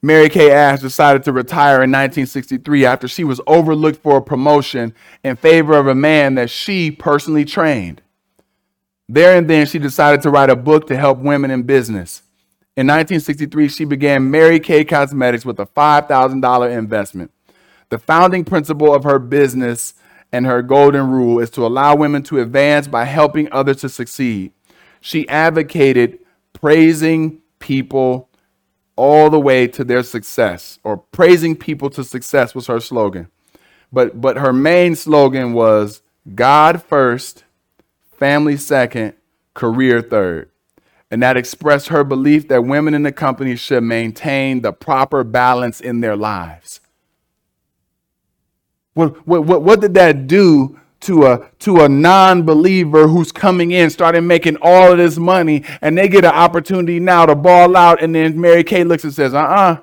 [0.00, 4.94] Mary Kay Ash decided to retire in 1963 after she was overlooked for a promotion
[5.22, 8.00] in favor of a man that she personally trained.
[9.08, 12.22] There and then, she decided to write a book to help women in business.
[12.76, 17.30] In 1963, she began Mary Kay Cosmetics with a $5,000 investment.
[17.90, 19.94] The founding principle of her business
[20.32, 24.52] and her golden rule is to allow women to advance by helping others to succeed.
[25.00, 26.18] She advocated
[26.52, 28.30] praising people
[28.96, 33.28] all the way to their success, or praising people to success was her slogan.
[33.92, 36.02] But, but her main slogan was
[36.34, 37.43] God first,
[38.24, 39.12] family second,
[39.52, 40.50] career third
[41.10, 45.80] and that expressed her belief that women in the company should maintain the proper balance
[45.80, 46.80] in their lives.
[48.94, 53.70] What, what, what, what did that do to a, to a non believer who's coming
[53.70, 57.76] in, starting making all of this money, and they get an opportunity now to ball
[57.76, 58.02] out?
[58.02, 59.72] And then Mary Kay looks and says, uh uh-uh.
[59.72, 59.80] uh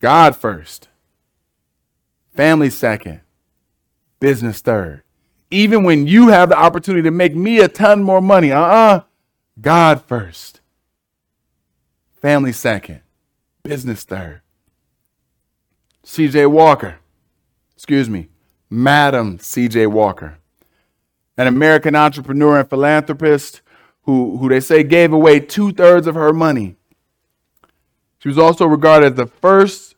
[0.00, 0.88] God first,
[2.34, 3.20] family second,
[4.18, 5.02] business third.
[5.50, 8.96] Even when you have the opportunity to make me a ton more money, uh uh-uh.
[8.96, 9.00] uh
[9.60, 10.60] God first,
[12.22, 13.00] family second,
[13.62, 14.42] business third.
[16.04, 16.96] CJ Walker,
[17.76, 18.28] excuse me,
[18.70, 20.38] Madam CJ Walker,
[21.36, 23.60] an American entrepreneur and philanthropist
[24.02, 26.76] who, who they say gave away two thirds of her money.
[28.18, 29.94] She was also regarded as the first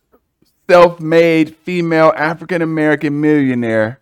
[0.69, 4.02] self made female African American millionaire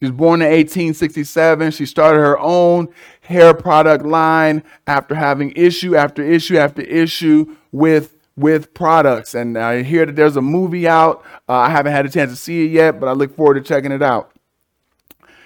[0.00, 1.72] she was born in 1867.
[1.72, 2.88] She started her own
[3.20, 9.34] hair product line after having issue after issue after issue with with products.
[9.34, 11.22] And I hear that there's a movie out.
[11.46, 13.60] Uh, I haven't had a chance to see it yet, but I look forward to
[13.60, 14.32] checking it out.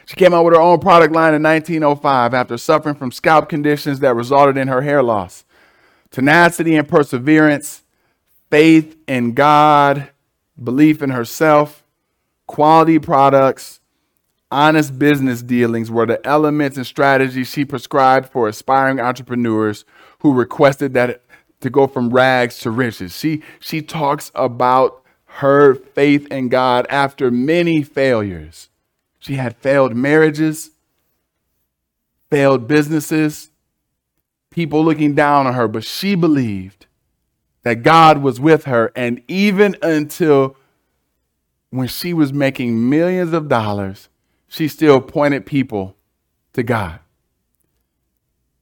[0.07, 3.99] She came out with her own product line in 1905 after suffering from scalp conditions
[4.01, 5.45] that resulted in her hair loss.
[6.13, 7.83] Tenacity and perseverance,
[8.51, 10.11] faith in God,
[10.63, 11.83] belief in herself,
[12.47, 13.81] quality products,
[14.55, 19.85] honest business dealings were the elements and strategies she prescribed for aspiring entrepreneurs
[20.21, 21.23] who requested that
[21.61, 23.19] to go from rags to riches.
[23.19, 28.69] She she talks about her faith in God after many failures.
[29.19, 30.71] She had failed marriages,
[32.31, 33.51] failed businesses,
[34.51, 36.87] people looking down on her, but she believed
[37.63, 40.57] that God was with her and even until
[41.71, 44.09] when she was making millions of dollars
[44.55, 45.97] she still pointed people
[46.53, 47.01] to God.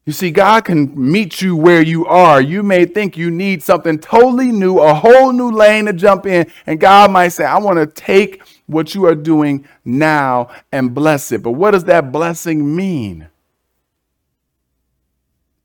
[0.06, 2.40] You see, God can meet you where you are.
[2.40, 6.50] You may think you need something totally new, a whole new lane to jump in,
[6.66, 11.30] and God might say, I want to take what you are doing now and bless
[11.30, 11.42] it.
[11.42, 13.28] But what does that blessing mean?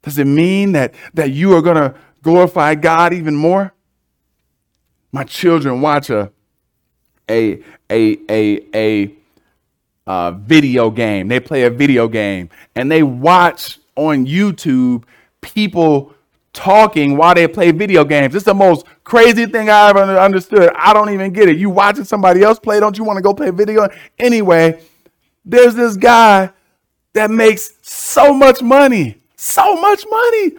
[0.01, 3.73] Does it mean that, that you are going to glorify God even more?
[5.13, 6.33] My children watch a,
[7.29, 9.16] a, a, a, a
[10.07, 11.27] uh, video game.
[11.27, 15.03] They play a video game and they watch on YouTube
[15.41, 16.13] people
[16.53, 18.33] talking while they play video games.
[18.33, 20.71] It's the most crazy thing I ever understood.
[20.75, 21.57] I don't even get it.
[21.57, 23.87] You watching somebody else play, don't you want to go play video?
[24.17, 24.81] Anyway,
[25.45, 26.51] there's this guy
[27.13, 30.51] that makes so much money, so much money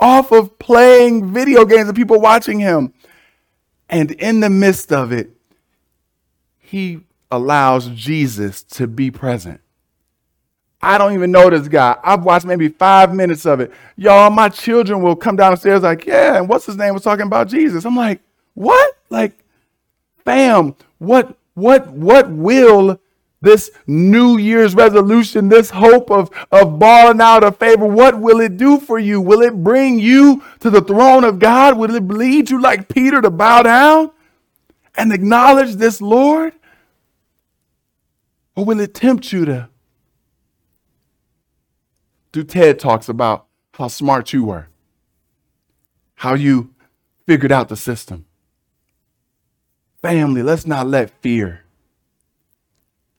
[0.00, 2.92] off of playing video games and people watching him.
[3.88, 5.30] And in the midst of it,
[6.58, 7.00] he
[7.34, 9.60] allows Jesus to be present.
[10.80, 11.96] I don't even know this guy.
[12.02, 13.72] I've watched maybe five minutes of it.
[13.96, 17.48] Y'all, my children will come downstairs like, yeah, and what's his name was talking about
[17.48, 17.86] Jesus.
[17.86, 18.20] I'm like,
[18.52, 18.98] what?
[19.08, 19.32] Like,
[20.24, 23.00] bam, what, what, what will
[23.40, 28.56] this New Year's resolution, this hope of, of balling out of favor, what will it
[28.56, 29.20] do for you?
[29.20, 31.78] Will it bring you to the throne of God?
[31.78, 34.10] Will it lead you like Peter to bow down
[34.96, 36.54] and acknowledge this Lord?
[38.56, 39.68] Or will it tempt you to
[42.32, 44.68] do TED Talks about how smart you were,
[46.16, 46.74] how you
[47.26, 48.26] figured out the system?
[50.02, 51.64] Family, let's not let fear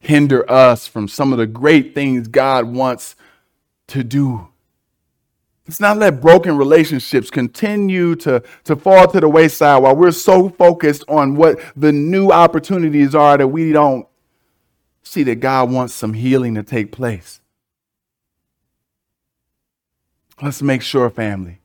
[0.06, 3.16] hinder us from some of the great things God wants
[3.88, 4.48] to do.
[5.68, 10.48] Let's not let broken relationships continue to, to fall to the wayside while we're so
[10.50, 14.08] focused on what the new opportunities are that we don't
[15.06, 17.40] see that God wants some healing to take place.
[20.42, 21.60] Let's make sure, family,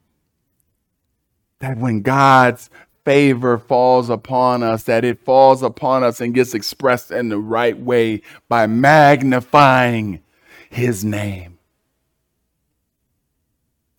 [1.58, 2.70] that when God's
[3.04, 7.76] favor falls upon us, that it falls upon us and gets expressed in the right
[7.76, 10.22] way by magnifying
[10.68, 11.58] his name.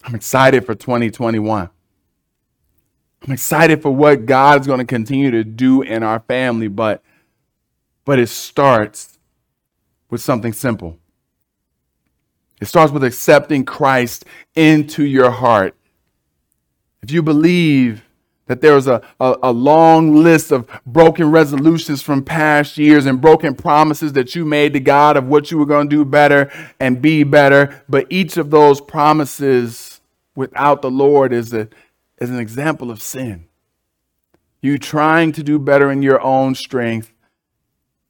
[0.04, 1.70] I'm excited for 2021.
[3.24, 7.04] I'm excited for what God's going to continue to do in our family, but
[8.04, 9.20] but it starts
[10.12, 11.00] with something simple.
[12.62, 15.76] It starts with accepting Christ into your heart
[17.02, 18.04] if you believe
[18.48, 23.22] that there is a, a, a, long list of broken resolutions from past years and
[23.22, 26.52] broken promises that you made to God of what you were going to do better
[26.80, 30.02] and be better, but each of those promises
[30.36, 31.70] without the Lord is, a,
[32.20, 33.46] is an example of sin.
[34.62, 37.14] You trying to do better in your own strength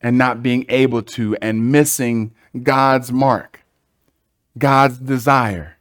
[0.02, 2.34] and not being able to and missing
[2.64, 3.64] God's mark,
[4.58, 5.78] God's desire.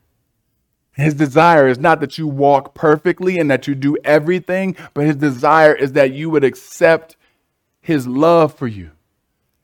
[0.93, 5.17] His desire is not that you walk perfectly and that you do everything, but his
[5.17, 7.17] desire is that you would accept
[7.81, 8.91] his love for you,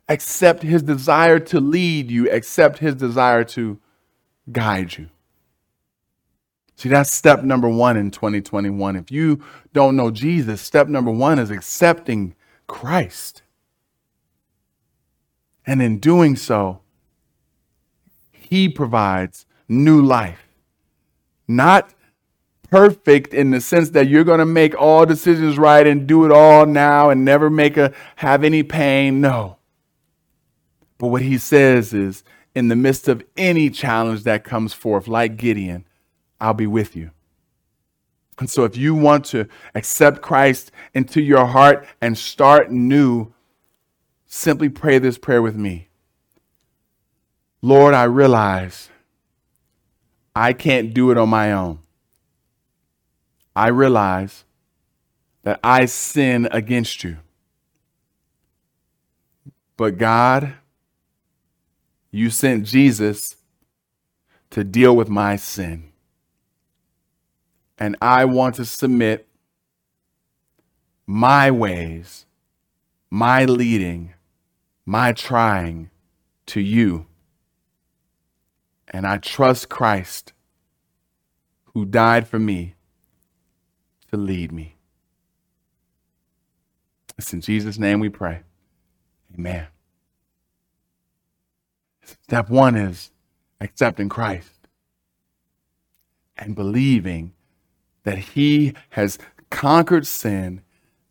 [0.08, 3.78] accept his desire to lead you, accept his desire to
[4.50, 5.08] guide you.
[6.76, 8.96] See, that's step number one in 2021.
[8.96, 9.42] If you
[9.72, 12.34] don't know Jesus, step number one is accepting
[12.66, 13.42] Christ.
[15.66, 16.80] And in doing so,
[18.30, 20.46] he provides new life.
[21.48, 21.92] Not
[22.70, 26.32] perfect in the sense that you're going to make all decisions right and do it
[26.32, 29.20] all now and never make a have any pain.
[29.20, 29.58] No.
[30.98, 35.36] But what he says is in the midst of any challenge that comes forth, like
[35.36, 35.86] Gideon,
[36.40, 37.10] I'll be with you.
[38.38, 43.32] And so, if you want to accept Christ into your heart and start new,
[44.26, 45.88] simply pray this prayer with me
[47.62, 48.90] Lord, I realize
[50.34, 51.80] I can't do it on my own.
[53.56, 54.44] I realize
[55.42, 57.16] that I sin against you.
[59.76, 60.54] But God,
[62.10, 63.36] you sent Jesus
[64.50, 65.92] to deal with my sin
[67.78, 69.26] and I want to submit
[71.06, 72.26] my ways,
[73.10, 74.14] my leading,
[74.86, 75.90] my trying
[76.46, 77.06] to you.
[78.88, 80.32] And I trust Christ
[81.74, 82.76] who died for me
[84.10, 84.76] to lead me.
[87.18, 88.42] It's in Jesus' name we pray.
[89.34, 89.66] Amen.
[92.04, 93.10] Step one is
[93.60, 94.68] accepting Christ
[96.38, 97.32] and believing
[98.04, 99.18] that he has
[99.50, 100.62] conquered sin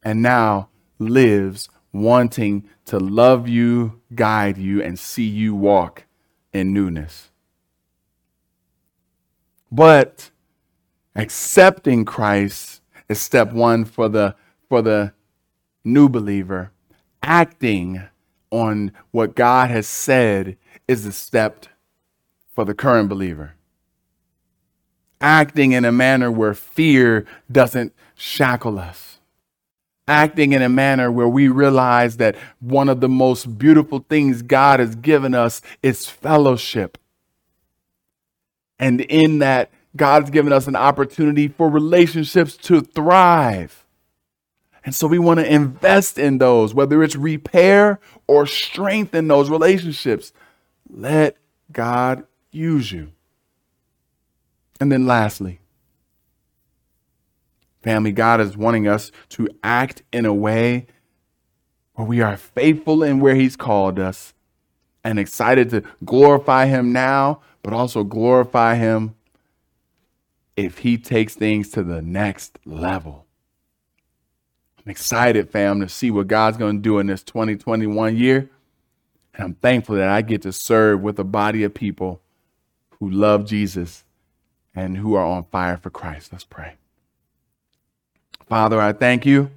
[0.02, 1.68] and now lives
[2.04, 6.06] wanting to love you, guide you, and see you walk
[6.54, 7.30] in newness.
[9.72, 10.32] But
[11.16, 14.36] accepting Christ is step one for the,
[14.70, 15.14] for the
[15.84, 16.72] new believer.
[17.24, 18.04] Acting
[18.52, 21.66] on what God has said is the step
[22.54, 23.56] for the current believer
[25.22, 29.15] acting in a manner where fear doesn't shackle us.
[30.08, 34.80] Acting in a manner where we realize that one of the most beautiful things God
[34.80, 36.98] has given us is fellowship.
[38.78, 43.86] And in that, God's given us an opportunity for relationships to thrive.
[44.84, 50.32] And so we want to invest in those, whether it's repair or strengthen those relationships.
[50.88, 51.38] Let
[51.72, 53.12] God use you.
[54.80, 55.60] And then lastly,
[57.86, 60.88] family, God is wanting us to act in a way
[61.94, 64.34] where we are faithful in where He's called us
[65.04, 69.16] and excited to glorify Him now, but also glorify Him
[70.58, 73.28] if He takes things to the next level.
[74.84, 78.50] I'm excited, fam, to see what God's going to do in this 2021 year.
[79.36, 82.22] And I'm thankful that I get to serve with a body of people
[83.00, 84.04] who love Jesus
[84.74, 86.32] and who are on fire for Christ.
[86.32, 86.78] Let's pray.
[88.48, 89.52] Father, I thank you.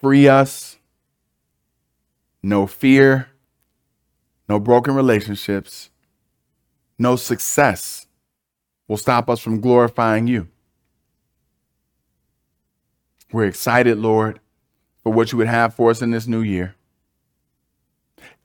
[0.00, 0.78] Free us.
[2.42, 3.28] No fear,
[4.48, 5.90] no broken relationships,
[6.98, 8.06] no success
[8.86, 10.48] will stop us from glorifying you.
[13.32, 14.40] We're excited, Lord,
[15.02, 16.76] for what you would have for us in this new year.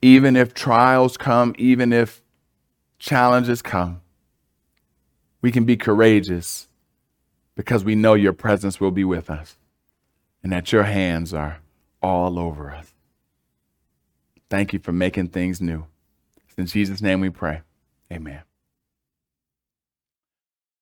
[0.02, 2.20] Even if trials come, even if
[2.98, 4.02] challenges come,
[5.44, 6.68] we can be courageous
[7.54, 9.58] because we know your presence will be with us
[10.42, 11.58] and that your hands are
[12.02, 12.94] all over us.
[14.48, 15.84] Thank you for making things new.
[16.56, 17.60] In Jesus' name we pray.
[18.10, 18.40] Amen.